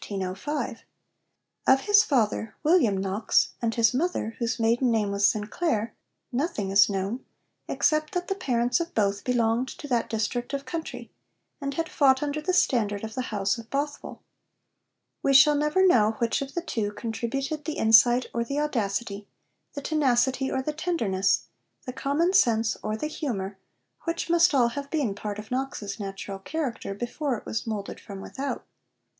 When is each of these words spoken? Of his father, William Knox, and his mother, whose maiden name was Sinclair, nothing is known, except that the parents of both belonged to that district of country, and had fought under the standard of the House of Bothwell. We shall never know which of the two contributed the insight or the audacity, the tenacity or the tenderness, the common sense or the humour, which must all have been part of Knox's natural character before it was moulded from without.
Of 1.67 1.81
his 1.81 2.03
father, 2.03 2.55
William 2.63 2.97
Knox, 2.97 3.49
and 3.61 3.75
his 3.75 3.93
mother, 3.93 4.35
whose 4.39 4.59
maiden 4.59 4.89
name 4.89 5.11
was 5.11 5.27
Sinclair, 5.27 5.93
nothing 6.31 6.71
is 6.71 6.89
known, 6.89 7.23
except 7.67 8.13
that 8.15 8.27
the 8.27 8.33
parents 8.33 8.79
of 8.79 8.95
both 8.95 9.23
belonged 9.23 9.67
to 9.77 9.87
that 9.89 10.09
district 10.09 10.55
of 10.55 10.65
country, 10.65 11.11
and 11.61 11.75
had 11.75 11.87
fought 11.87 12.23
under 12.23 12.41
the 12.41 12.51
standard 12.51 13.03
of 13.03 13.13
the 13.13 13.29
House 13.29 13.59
of 13.59 13.69
Bothwell. 13.69 14.23
We 15.21 15.35
shall 15.35 15.53
never 15.53 15.85
know 15.85 16.13
which 16.17 16.41
of 16.41 16.55
the 16.55 16.63
two 16.63 16.91
contributed 16.93 17.65
the 17.65 17.73
insight 17.77 18.25
or 18.33 18.43
the 18.43 18.59
audacity, 18.59 19.27
the 19.73 19.83
tenacity 19.83 20.49
or 20.51 20.63
the 20.63 20.73
tenderness, 20.73 21.43
the 21.85 21.93
common 21.93 22.33
sense 22.33 22.75
or 22.81 22.97
the 22.97 23.05
humour, 23.05 23.59
which 24.05 24.31
must 24.31 24.55
all 24.55 24.69
have 24.69 24.89
been 24.89 25.13
part 25.13 25.37
of 25.37 25.51
Knox's 25.51 25.99
natural 25.99 26.39
character 26.39 26.95
before 26.95 27.37
it 27.37 27.45
was 27.45 27.67
moulded 27.67 27.99
from 27.99 28.19
without. 28.19 28.65